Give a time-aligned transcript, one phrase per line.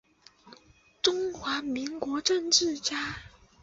[1.03, 3.17] 中华民国政治家。